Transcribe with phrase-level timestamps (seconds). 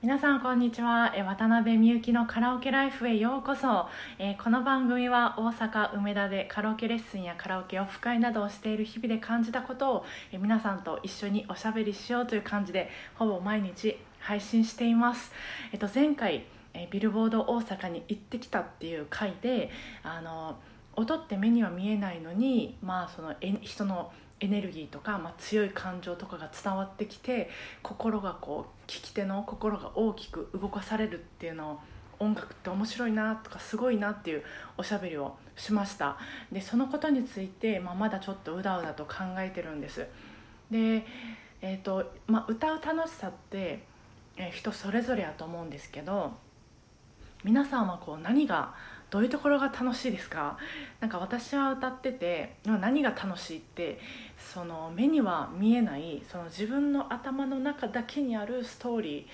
[0.00, 1.12] 皆さんこんにちは。
[1.26, 3.88] 渡辺美幸のカラオケライフへようこそ。
[4.20, 15.32] えこの番組は大阪梅田でカラオケレッスンやカラオケオフ会などをしている日々で感じたことをえ皆さんと一緒におしゃべりしようという感じでほぼ毎日配信しています、
[15.72, 16.44] えっと、前回
[16.74, 19.68] えビルボード大阪に行ってきたっていう回で
[20.04, 20.58] あの
[20.98, 27.50] 音って目には見えないのにまあそのえ人のエネルギーとか、まあ、強い感情とかが伝わってきて
[27.82, 31.80] 心がこう聞き手の心が大きく動かされるっていうのを
[32.20, 34.42] 音楽って面白いなとかすごいなっていう
[34.76, 36.18] おしゃべりをしました。
[36.50, 40.06] でそのことについて、まあ、まだちょっとうだうだと考えてるんです。
[40.70, 41.04] で、
[41.60, 43.84] えーとまあ、歌う楽しさって、
[44.36, 46.32] え人それぞれやと思うんですけど
[47.42, 48.72] 皆さんはこう何が
[49.10, 50.58] どういうところが楽しいですか？
[51.00, 53.98] なんか私は歌ってて何が楽しいって
[54.36, 59.24] その目には見えないその自分の頭の中だけにあるストーリー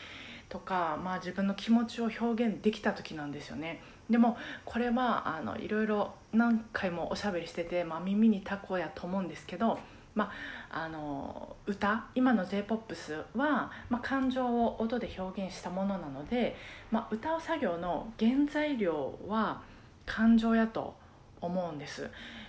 [0.49, 3.83] とか、まあ、自分の気持ちを表現できた時なんですよね。
[4.09, 9.79] でもこれはあのいろいろ何回もおしゃべりしてて、まあ、耳にタコやと思うんですけど、
[10.15, 10.31] ま
[10.71, 16.57] あ、あの歌今の j p o p スは、まあ、感情を音で表現したものなので、
[16.91, 19.61] まあ、歌う作業の原材料は
[20.07, 20.95] 感情やと
[21.41, 22.09] 思うんです。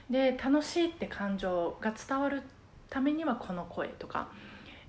[0.10, 2.44] で楽しいって感情が伝わる
[2.90, 4.28] ためにはこの声とか、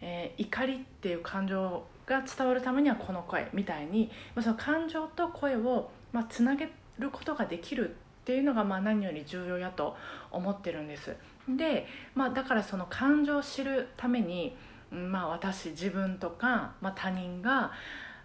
[0.00, 6.68] えー怒りっていう感情が伝わるためにはこの声みたいに、その感情と声を、まあ、つなげ
[6.98, 7.96] ることができる
[8.26, 9.96] っていうのが、まあ、何より重要やと
[10.32, 11.14] 思ってるんです。
[11.48, 14.56] で、まあ、だからその感情を知るために、
[14.90, 17.70] まあ、私自分とか、まあ、他人が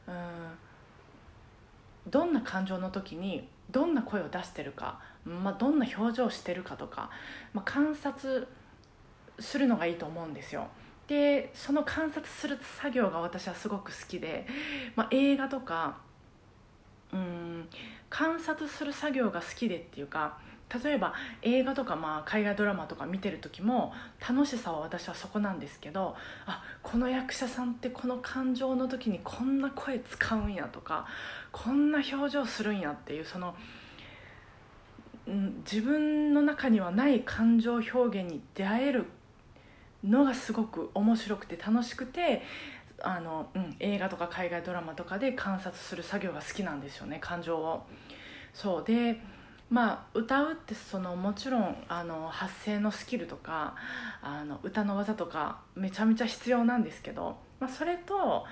[0.07, 0.15] うん
[2.09, 7.11] どんな感情の時にどんな声を出してるか、まあ、どんな表情をしてるかとか、
[7.53, 8.47] まあ、観察
[9.37, 10.67] するのがいいと思うんですよ。
[11.05, 14.47] でその観察する作業が私はすごく好きで、
[14.95, 15.99] まあ、映画とか
[17.13, 17.69] うん
[18.11, 20.37] 観察する作業が好きでっていうか
[20.83, 26.15] 例えば映画とかまあ海外ドラマとか見てる時も楽しさは私はそこなんですけど
[26.45, 31.07] あこの役者さんってこの感情の時にこんな声使うんやとか
[31.51, 33.55] こんな表情するんやっていうその
[35.65, 39.05] 自分の中にはない感情表現に出会える
[40.03, 42.41] のがすごく面白くて楽しくて
[43.03, 47.85] あの、うん、映画とか海外ドラマとかで観察する作業が好きなんですよね感情を。
[48.53, 49.21] そうで
[49.69, 53.75] まあ歌うってそのもちろんあの発声のスキルとか
[54.21, 58.45] あの歌の技とかめちゃめちゃ必要なんですけど、まあ、それと、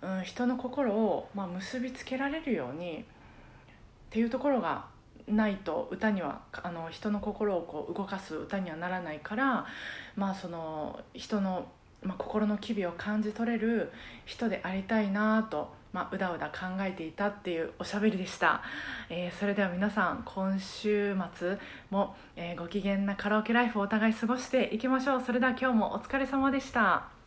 [0.00, 3.04] うん、人の心を、まあ、結びつけられるようにっ
[4.10, 4.86] ていうところが
[5.28, 9.66] ないと歌にはあの人の心をこう動かす歌にはならないから、
[10.16, 11.66] まあ、その人の、
[12.04, 13.90] まあ、心の機微を感じ取れる
[14.24, 18.62] 人でありたいなと、まあ、うだうだ考えていたっていうおしゃべりでした、
[19.08, 21.58] えーそれでは皆さん今週末
[21.90, 25.20] も、えーご機嫌なカラオケライフをお互い過ごしていきましょう。
[25.20, 27.23] それでは今日もお疲れ様でした。